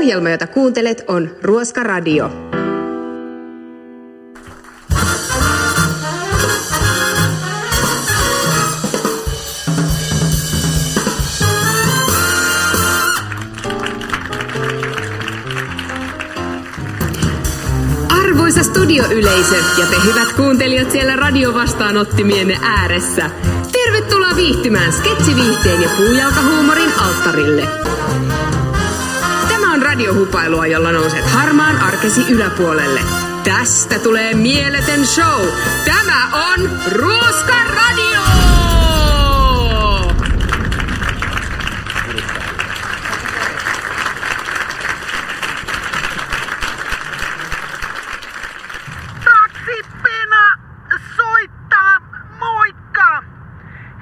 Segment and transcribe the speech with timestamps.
[0.00, 2.30] Ohjelma, jota kuuntelet, on Ruoska Radio.
[18.08, 23.30] Arvoisa studioyleisö ja te hyvät kuuntelijat siellä radiovastaanottimienne ääressä.
[23.72, 27.68] Tervetuloa viihtymään sketsiviihteen ja puujalkahuumorin alttarille.
[29.90, 33.00] Radiohupailua, jolla nouset harmaan arkesi yläpuolelle.
[33.44, 35.46] Tästä tulee mieletön show.
[35.84, 38.20] Tämä on Ruoska Radio!
[49.24, 50.58] Taksipina
[51.16, 52.00] soittaa,
[52.38, 53.22] moikka!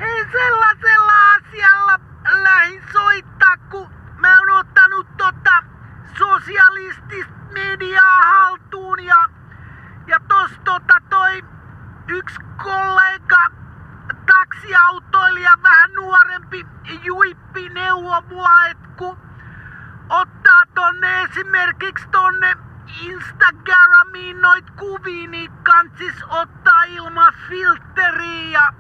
[0.01, 2.01] Hei sellaisella asialla
[2.43, 3.89] lähin soittaa, kun
[4.21, 5.69] mä oon ottanut tota
[6.19, 9.29] sosialistista mediaa haltuun ja,
[10.07, 11.45] ja tos tota toi
[12.09, 13.43] yksi kollega
[14.27, 16.67] taksiautoilija vähän nuorempi
[17.05, 19.19] juippi neuvo mua, et kun
[20.09, 22.57] ottaa tonne esimerkiksi tonne
[23.01, 25.29] Instagramiin noit kuvia,
[25.89, 28.73] kantsis ottaa ilman filtteriä.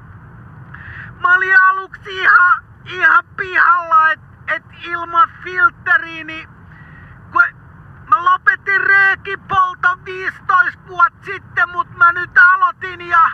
[1.21, 6.49] Mä olin aluksi ihan, ihan pihalla, et, et ilman filtteriä, niin
[7.33, 7.43] kun
[8.09, 13.31] mä lopetin reekipolton 15 vuotta sitten, mut mä nyt aloitin ja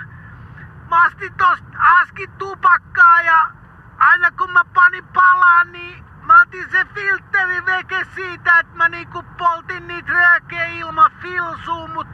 [0.90, 3.50] mä astin tosta askin tupakkaa ja
[3.98, 9.22] aina kun mä panin palaan, niin mä otin se filteri veke siitä, että mä niinku
[9.38, 12.06] poltin niitä röökeä ilman filsuun, mut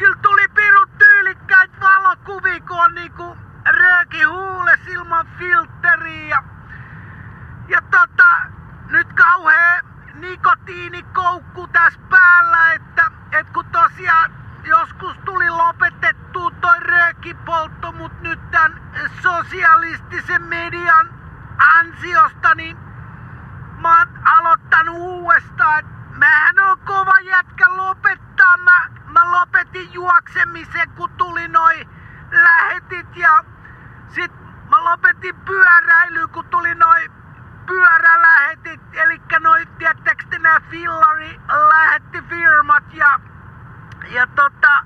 [0.00, 0.48] kyllä tuli
[2.30, 6.42] pirut tyylikkäitä valokuvia, kun on niinku rööki huules ilman filtteriä.
[7.68, 8.36] Ja, tota,
[8.90, 9.80] nyt kauhea
[10.14, 14.32] nikotiinikoukku tässä päällä, että et kun tosiaan
[14.64, 18.80] joskus tuli lopetettua toi röökipoltto, mut nyt tän
[19.22, 21.08] sosialistisen median
[21.78, 22.76] ansiosta, niin
[23.80, 25.84] mä oon aloittanut uudestaan.
[26.10, 28.56] Mähän on kova jätkä lopettaa.
[28.56, 31.86] Mä, mä lopetin juoksemisen, kun tuli noi
[32.32, 33.44] lähetit ja
[34.14, 34.32] sit
[34.70, 37.10] mä lopetin pyöräily, kun tuli noi
[37.66, 43.20] pyörälähetit, eli noi, tiettäks te nää fillari lähettifirmat ja,
[44.10, 44.84] ja tota,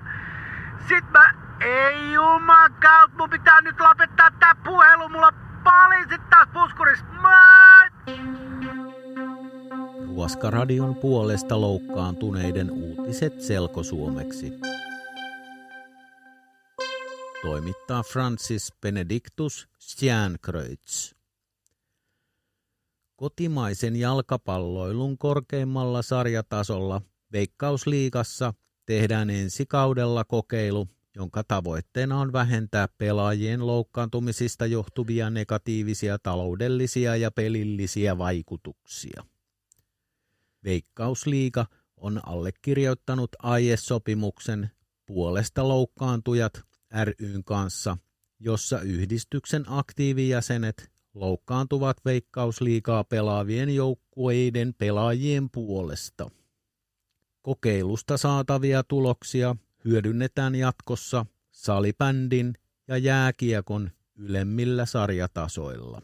[0.89, 5.33] sit mä, ei jumakaan, mun pitää nyt lopettaa tää puhelu, mulla
[5.65, 8.17] poliisit taas puskuris, moi!
[10.07, 14.53] Ruoskaradion puolesta loukkaantuneiden uutiset selkosuomeksi.
[17.45, 21.13] Toimittaa Francis Benedictus Stjernkreutz.
[23.17, 27.01] Kotimaisen jalkapalloilun korkeimmalla sarjatasolla
[27.33, 28.55] Veikkausliigassa
[28.87, 38.19] tehdään ensi kaudella kokeilu, jonka tavoitteena on vähentää pelaajien loukkaantumisista johtuvia negatiivisia taloudellisia ja pelillisiä
[38.19, 39.25] vaikutuksia.
[40.65, 41.67] Veikkausliiga
[41.97, 44.71] on allekirjoittanut aiesopimuksen
[45.07, 46.74] puolesta loukkaantujat
[47.05, 47.97] ryn kanssa,
[48.41, 56.31] jossa yhdistyksen aktiivijäsenet loukkaantuvat veikkausliigaa pelaavien joukkueiden pelaajien puolesta.
[57.43, 62.55] Kokeilusta saatavia tuloksia hyödynnetään jatkossa salibändin
[62.89, 66.03] ja jääkiekon ylemmillä sarjatasoilla.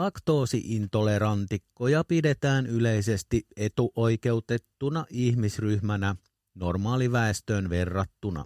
[0.00, 6.16] Laktoosiintolerantikkoja pidetään yleisesti etuoikeutettuna ihmisryhmänä
[6.54, 8.44] normaaliväestöön verrattuna.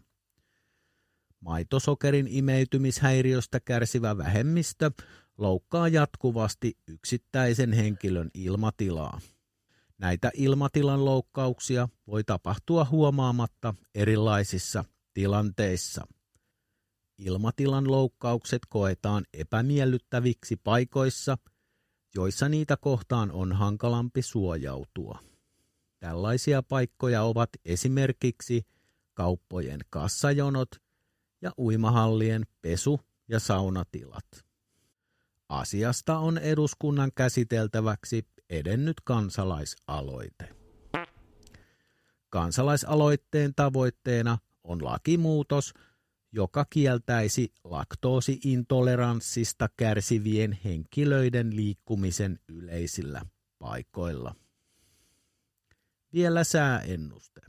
[1.40, 4.90] Maitosokerin imeytymishäiriöstä kärsivä vähemmistö
[5.38, 9.20] loukkaa jatkuvasti yksittäisen henkilön ilmatilaa.
[9.98, 14.84] Näitä ilmatilan loukkauksia voi tapahtua huomaamatta erilaisissa
[15.14, 16.06] tilanteissa.
[17.18, 21.38] Ilmatilan loukkaukset koetaan epämiellyttäviksi paikoissa,
[22.14, 25.18] joissa niitä kohtaan on hankalampi suojautua.
[25.98, 28.66] Tällaisia paikkoja ovat esimerkiksi
[29.14, 30.68] kauppojen kassajonot
[31.42, 34.26] ja uimahallien pesu- ja saunatilat.
[35.48, 40.48] Asiasta on eduskunnan käsiteltäväksi edennyt kansalaisaloite.
[42.30, 45.74] Kansalaisaloitteen tavoitteena on lakimuutos,
[46.34, 53.22] joka kieltäisi laktoosiintoleranssista kärsivien henkilöiden liikkumisen yleisillä
[53.58, 54.34] paikoilla.
[56.12, 57.40] Vielä sääennuste.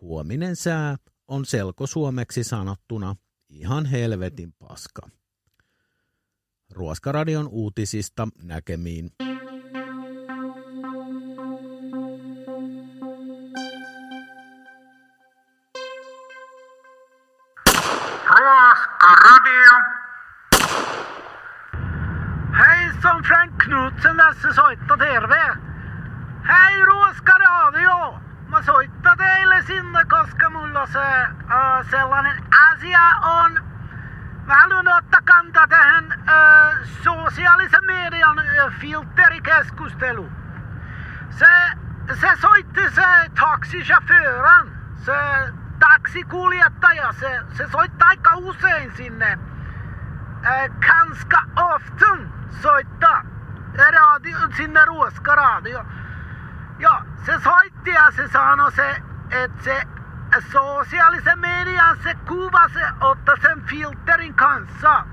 [0.00, 0.96] Huominen sää
[1.28, 3.16] on selkosuomeksi sanottuna
[3.48, 5.08] ihan helvetin paska.
[6.70, 9.10] Ruoskaradion uutisista näkemiin.
[26.48, 28.20] Hei Ruoskaradio.
[28.48, 33.52] Mä soittan teille sinne, koska mulla se äh, sellainen asia on.
[34.46, 40.32] Mä haluan ottaa kantaa tähän äh, sosiaalisen median äh, filterikeskustelu.
[41.30, 41.46] Se,
[42.20, 43.06] se soitti se
[43.40, 45.12] taxichauffören, se
[45.78, 49.38] taksikuljettaja, se, se soittaa aika usein sinne.
[50.46, 52.32] Äh, ganska often
[52.62, 53.22] soittaa
[53.76, 55.84] radio, sinne Ruoskaradio.
[56.84, 59.82] Ja se soitti ja se sanoi se, että se
[60.52, 65.06] sosiaalisen median se kuva se ottaa sen filterin kanssa.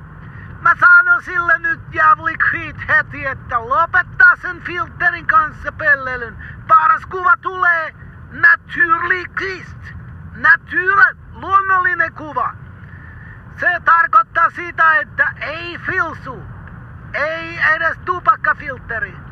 [0.61, 6.37] Mä sanon sille nyt jävligt skit heti, että lopettaa sen filterin kanssa pellelyn.
[6.67, 7.95] Paras kuva tulee
[8.31, 9.77] naturligist.
[10.35, 12.53] Nature, luonnollinen kuva.
[13.59, 16.43] Se tarkoittaa sitä, että ei filsu.
[17.13, 19.30] Ei edes tupakkafilteri.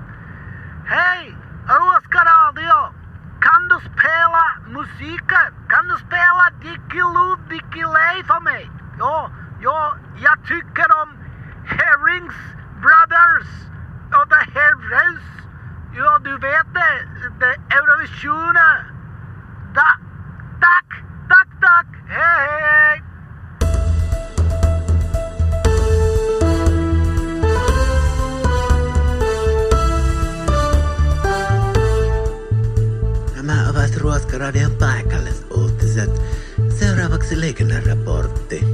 [4.80, 5.34] musikk
[5.70, 8.70] kan du spille Dickeloo Dickeley for meg.
[9.00, 9.16] Jo,
[9.64, 9.76] jo,
[10.24, 11.10] jeg tykker om
[11.68, 12.40] Herrings
[12.84, 13.52] Brothers
[14.18, 15.28] og The Herreus.
[15.98, 16.94] Jo, du vet det.
[17.42, 18.58] Det Eurovisjonen.
[18.58, 19.88] Eh, da
[34.40, 36.22] Ruoskaradion paikallisuutiset.
[36.80, 38.66] Seuraavaksi liikenneraportti.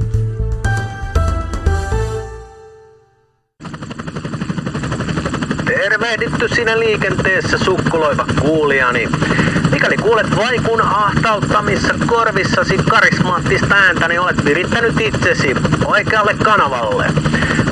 [5.64, 9.08] Tervehditty sinä liikenteessä sukkuloiva kuulijani.
[9.70, 15.54] Mikäli kuulet vaikun ahtauttamissa korvissasi karismaattista ääntä, niin olet virittänyt itsesi
[15.84, 17.06] oikealle kanavalle.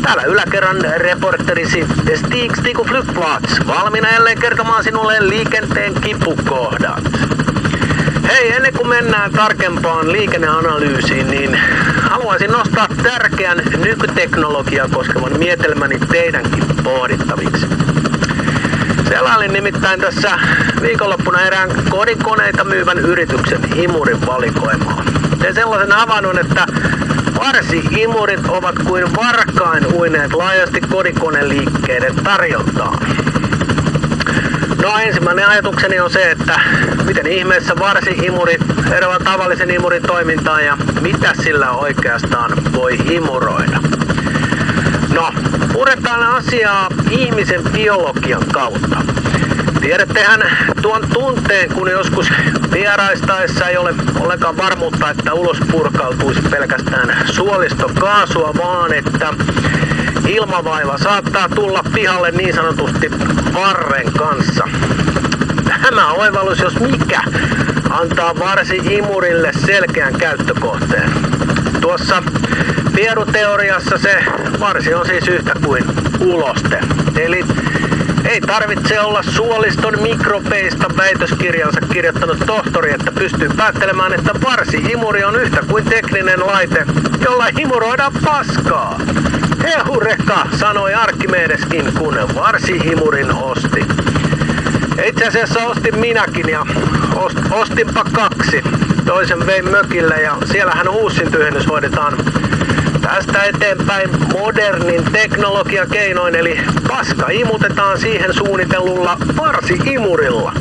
[0.02, 1.86] Täällä yläkerran reporterisi
[2.16, 7.04] Stig Stiku Flygplats, valmiina jälleen kertomaan sinulle liikenteen kipukohdat.
[8.34, 11.58] Hei, ennen kuin mennään tarkempaan liikenneanalyysiin, niin
[12.10, 17.66] haluaisin nostaa tärkeän nykyteknologiaa koskevan mietelmäni teidänkin pohdittaviksi.
[19.08, 20.38] Selailin nimittäin tässä
[20.82, 25.04] viikonloppuna erään kodinkoneita myyvän yrityksen imurin valikoimaa.
[25.38, 26.66] Tein sellaisen havainnon, että
[27.38, 32.98] varsi-imurit ovat kuin varkain uineet laajasti kodinkoneliikkeiden tarjontaan.
[34.94, 36.60] No ensimmäinen ajatukseni on se, että
[37.04, 38.60] miten ihmeessä varsi-imurit
[38.92, 43.80] eroavat tavallisen imurin toimintaan ja mitä sillä oikeastaan voi imuroida.
[45.14, 45.32] No,
[45.72, 48.96] puretaan asiaa ihmisen biologian kautta.
[49.80, 50.40] Tiedättehän
[50.82, 52.32] tuon tunteen, kun joskus
[52.72, 59.34] vieraistaessa ei ole ollenkaan varmuutta, että ulos purkautuisi pelkästään suolistokaasua, vaan että
[60.28, 63.10] ilmavaiva saattaa tulla pihalle niin sanotusti
[63.54, 64.64] varren kanssa.
[65.82, 67.20] Tämä oivallus, jos mikä,
[67.90, 71.10] antaa varsi imurille selkeän käyttökohteen.
[71.80, 72.22] Tuossa
[72.94, 74.24] pieruteoriassa se
[74.60, 75.84] varsi on siis yhtä kuin
[76.20, 76.80] uloste.
[77.16, 77.44] Eli
[78.34, 85.60] ei tarvitse olla suoliston mikropeista väitöskirjansa kirjoittanut tohtori, että pystyy päättelemään, että varsi-imuri on yhtä
[85.68, 86.86] kuin tekninen laite,
[87.24, 89.00] jolla imuroidaan paskaa.
[89.62, 93.86] Hehureka, sanoi Arkimedeskin, kun varsi-imurin osti.
[95.04, 96.66] Itse asiassa ostin minäkin ja
[97.14, 98.62] ost, ostinpa kaksi.
[99.06, 102.16] Toisen vein mökille ja siellähän uusin tyhjennys hoidetaan
[103.04, 110.52] tästä eteenpäin modernin teknologiakeinoin, eli paska imutetaan siihen suunnitellulla varsi-imurilla.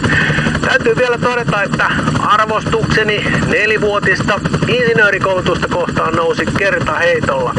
[0.68, 1.90] Täytyy vielä todeta, että
[2.20, 7.54] arvostukseni nelivuotista insinöörikoulutusta kohtaan nousi kerta heitolla.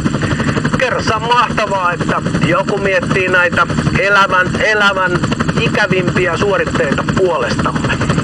[0.77, 3.67] Kerrassa mahtavaa, että joku miettii näitä
[3.99, 5.11] elävän, elävän
[5.61, 8.16] ikävimpiä suoritteita puolestamme.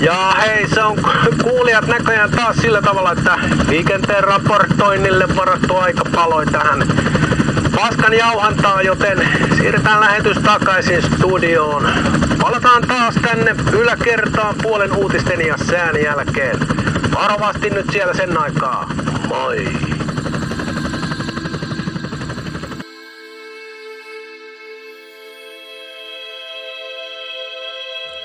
[0.00, 0.98] Ja hei, se on
[1.42, 3.38] kuulijat näköjään taas sillä tavalla, että
[3.68, 6.86] liikenteen raportoinnille varattu aika paloi tähän
[7.76, 11.88] paskan jauhantaa, joten siirretään lähetys takaisin studioon.
[12.40, 16.58] Palataan taas tänne yläkertaan puolen uutisten ja sään jälkeen.
[17.14, 18.90] Varovasti nyt siellä sen aikaa.
[19.28, 19.68] Moi!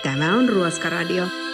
[0.04, 1.51] Tämä on Ruoskaradio.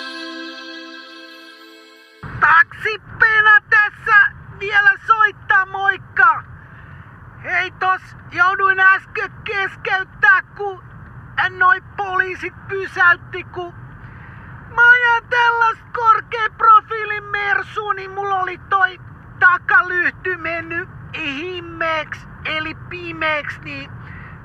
[8.37, 10.83] Jouduin äsken keskeyttää, kun
[11.57, 13.73] noi poliisit pysäytti, kun
[14.75, 18.99] mä ajan tällaista korkean profiilin mersu, niin mulla oli toi
[19.39, 23.91] takalyhty mennyt himmeeksi, eli pimeeksi, niin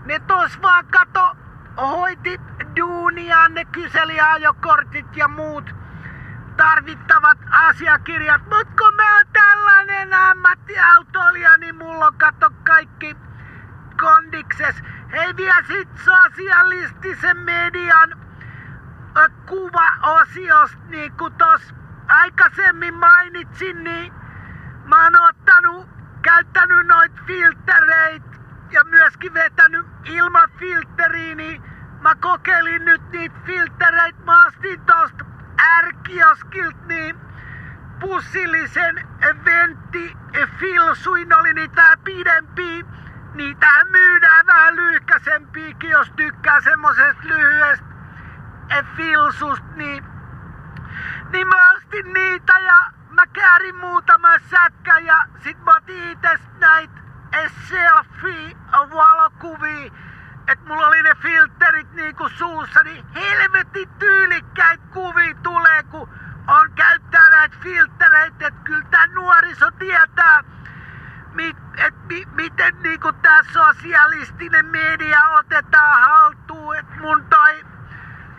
[0.04, 1.36] ne tos vaan kato
[1.76, 2.40] hoiti
[2.76, 5.74] duunia, ne kyseli ajokortit ja muut
[6.56, 8.42] tarvittavat asiakirjat.
[8.42, 13.16] Mut kun mä oon tällainen ammattiautoilija, niin mulla on kato kaikki
[13.96, 14.76] kondikses.
[15.12, 18.12] Hei vielä sit sosialistisen median
[19.16, 21.74] ö, kuvaosiosta, niin kuin tos
[22.08, 24.12] aikaisemmin mainitsin, niin
[24.84, 25.88] mä oon ottanut,
[26.22, 28.22] käyttänyt noit filtereit
[28.70, 31.62] ja myöskin vetänyt ilman filteriä, niin
[32.00, 34.24] mä kokeilin nyt niitä filtereit.
[34.24, 35.24] Mä astin tosta
[35.76, 37.16] ärkioskilt niin
[38.00, 39.08] pussillisen
[39.44, 40.16] ventti
[40.58, 42.84] filsuin oli niitä pidempi.
[43.34, 47.84] Niitä myydään vähän lyhkäsempiäkin, jos tykkää semmosesta lyhyestä
[48.96, 50.04] filsusta, niin,
[51.30, 57.02] niin mä ostin niitä ja mä käärin muutaman sätkä ja sit mä otin ites näitä
[57.68, 59.92] selfie valokuvia.
[60.48, 66.08] Että mulla oli ne filterit niinku suussa, niin helvetin tyylikkäitä kuvia tulee, kun
[66.48, 70.44] on käyttää näitä filtereitä, että kyllä tää nuoriso tietää,
[71.34, 77.64] mit, et, mi, miten niinku tää sosialistinen media otetaan haltuun, että mun toi,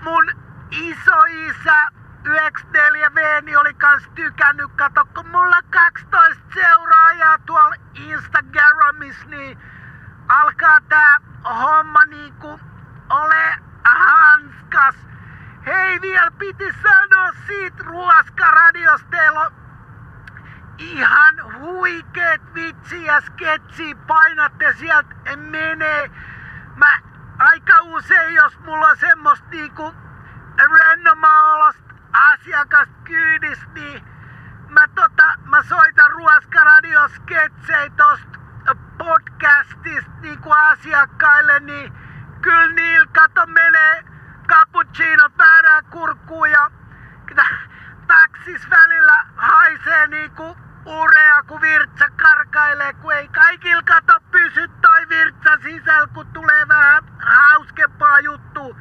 [0.02, 0.32] mun
[0.72, 1.92] isoisä
[2.24, 9.58] 94V niin oli kans tykännyt, kato kun mulla 12 seuraajaa tuolla Instagramissa, niin
[10.28, 12.60] alkaa tää homma niinku
[13.10, 14.96] ole hanskas.
[15.66, 19.63] Hei vielä piti sanoa siitä ruoskaradiosta, teillä on
[20.92, 26.12] ihan huikeet vitsi ja sketsi, painatte sieltä menee.
[26.76, 27.00] Mä
[27.40, 29.96] aika usein, jos mulla on semmoista niinku
[30.74, 34.04] rennomaalosta asiakasta kyydistä, niin
[34.70, 38.40] mä, tota, mä soitan ruoskaradiosketsiä tosta
[38.98, 41.94] podcastista niinku asiakkaille, niin
[42.42, 44.04] kyllä niillä kato menee
[44.48, 46.72] cappuccino väärään kurkkuun ja
[48.08, 55.58] taksis välillä haisee niinku urea, kun virtsa karkailee, kun ei kaikilla kato pysy toi virtsa
[55.64, 58.76] sisällä, kun tulee vähän hauskempaa juttu.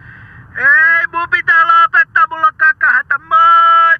[0.56, 3.94] Ei, mun pitää lopettaa, mulla on kakahätä, moi!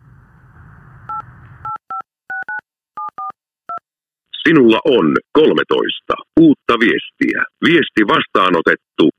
[4.43, 7.45] Sinulla on 13 uutta viestiä.
[7.65, 9.11] Viesti vastaanotettu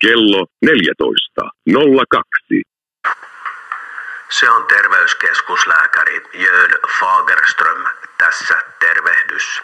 [0.00, 2.62] kello 14.02.
[4.28, 7.84] Se on terveyskeskuslääkäri Jön Fagerström
[8.26, 9.62] tässä tervehdys.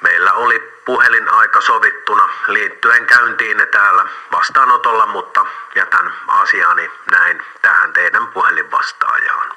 [0.00, 9.52] Meillä oli puhelinaika sovittuna liittyen käyntiin täällä vastaanotolla, mutta jätän asiani näin tähän teidän puhelinvastaajaan.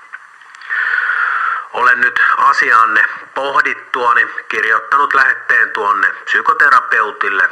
[1.74, 7.50] Olen nyt asiaanne pohdittuani kirjoittanut lähetteen tuonne psykoterapeutille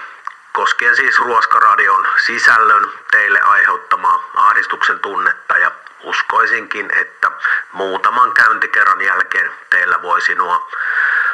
[0.54, 5.72] koskien siis Ruoskaradion sisällön teille aiheuttamaa ahdistuksen tunnetta ja
[6.04, 7.32] uskoisinkin, että
[7.72, 10.70] muutaman käyntikerran jälkeen teillä voisi nuo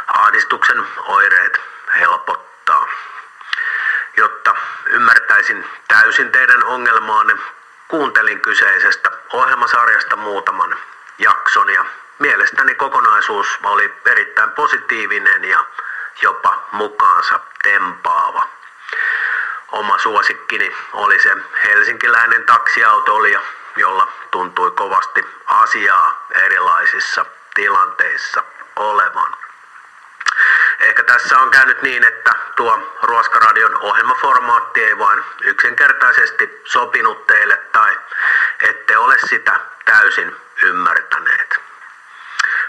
[0.07, 1.62] ahdistuksen oireet
[2.00, 2.88] helpottaa.
[4.17, 4.55] Jotta
[4.86, 7.36] ymmärtäisin täysin teidän ongelmaanne,
[7.88, 10.75] kuuntelin kyseisestä ohjelmasarjasta muutaman
[11.17, 11.86] jakson ja
[12.19, 15.65] mielestäni kokonaisuus oli erittäin positiivinen ja
[16.21, 18.47] jopa mukaansa tempaava.
[19.71, 23.41] Oma suosikkini oli se helsinkiläinen taksiautoilija,
[23.79, 28.43] jolla tuntui kovasti asiaa erilaisissa tilanteissa
[28.75, 29.36] olevan.
[30.79, 37.98] Ehkä tässä on käynyt niin, että tuo Ruoskaradion ohjelmaformaatti ei vain yksinkertaisesti sopinut teille tai
[38.62, 41.60] ette ole sitä täysin ymmärtäneet.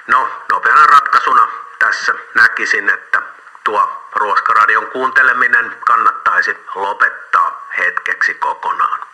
[0.07, 1.49] No, nopeana ratkaisuna
[1.79, 3.23] tässä näkisin, että
[3.65, 9.08] tuo Ruoskaradion kuunteleminen kannattaisi lopettaa hetkeksi kokonaan.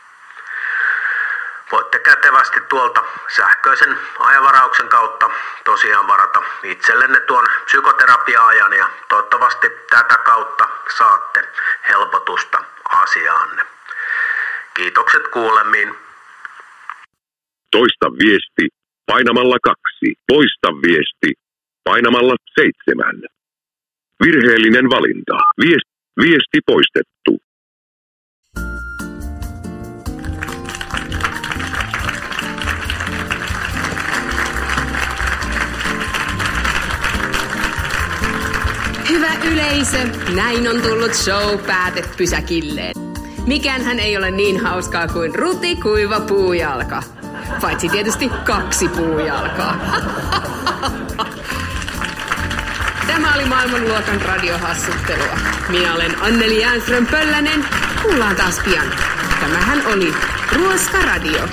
[1.72, 3.04] Voitte kätevästi tuolta
[3.36, 5.30] sähköisen ajanvarauksen kautta
[5.64, 10.68] tosiaan varata itsellenne tuon psykoterapia-ajan ja toivottavasti tätä kautta
[10.98, 11.48] saatte
[11.88, 13.62] helpotusta asiaanne.
[14.74, 15.94] Kiitokset kuulemiin.
[17.70, 18.68] Toista viesti
[19.06, 20.14] painamalla kaksi.
[20.28, 21.30] Poista viesti
[21.84, 23.22] painamalla seitsemän.
[24.24, 25.36] Virheellinen valinta.
[25.60, 25.92] Viesti,
[26.22, 27.32] viesti poistettu.
[39.74, 39.98] Yleisö,
[40.34, 42.94] näin on tullut show päätepysäkilleen.
[43.46, 47.02] Mikään ei ole niin hauskaa kuin ruti kuiva puujalka.
[47.60, 49.76] Paitsi tietysti kaksi puujalkaa.
[53.06, 55.38] Tämä oli maailmanluokan radiohassuttelua.
[55.68, 57.64] Minä olen Anneli Jäänström Pöllänen.
[58.02, 58.86] Kuullaan taas pian.
[59.40, 60.14] Tämähän oli
[60.52, 61.48] Ruoska Radio.